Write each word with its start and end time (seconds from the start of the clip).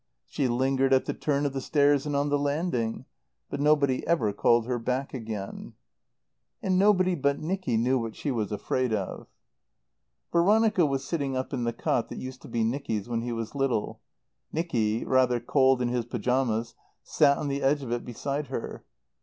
She 0.25 0.47
lingered 0.47 0.93
at 0.93 1.05
the 1.05 1.13
turn 1.13 1.45
of 1.45 1.53
the 1.53 1.61
stairs 1.61 2.07
and 2.07 2.15
on 2.15 2.29
the 2.29 2.39
landing. 2.39 3.05
But 3.51 3.59
nobody 3.59 4.03
ever 4.07 4.33
called 4.33 4.65
her 4.65 4.79
back 4.79 5.13
again. 5.13 5.73
And 6.63 6.79
nobody 6.79 7.13
but 7.13 7.39
Nicky 7.39 7.77
knew 7.77 7.99
what 7.99 8.15
she 8.15 8.31
was 8.31 8.51
afraid 8.51 8.93
of. 8.95 9.27
Veronica 10.31 10.87
was 10.87 11.03
sitting 11.05 11.37
up 11.37 11.53
in 11.53 11.65
the 11.65 11.71
cot 11.73 12.09
that 12.09 12.17
used 12.17 12.41
to 12.41 12.47
be 12.47 12.63
Nicky's 12.63 13.07
when 13.07 13.21
he 13.21 13.31
was 13.31 13.53
little. 13.53 14.01
Nicky, 14.51 15.05
rather 15.05 15.39
cold 15.39 15.83
in 15.83 15.89
his 15.89 16.05
pyjamas, 16.05 16.73
sat 17.03 17.37
on 17.37 17.47
the 17.47 17.61
edge 17.61 17.83
of 17.83 17.91
it 17.91 18.03
beside 18.03 18.47
her. 18.47 18.83